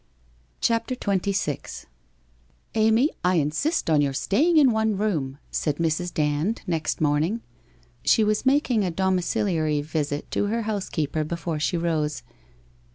'CHAPTER 0.67 0.95
XXVI' 0.95 1.85
Amy, 2.73 3.11
I 3.23 3.35
insist 3.35 3.87
on 3.87 4.01
your 4.01 4.13
staying 4.13 4.57
in 4.57 4.71
one 4.71 4.97
room,' 4.97 5.37
said 5.51 5.75
Mrs. 5.75 6.11
Dand 6.11 6.63
next 6.65 7.01
morning. 7.01 7.41
She 8.03 8.23
was 8.23 8.43
making 8.43 8.83
a 8.83 8.89
domiciliary 8.89 9.83
visit 9.83 10.31
to 10.31 10.47
her 10.47 10.63
housekeeper 10.63 11.23
before 11.23 11.59
she 11.59 11.77
rose. 11.77 12.23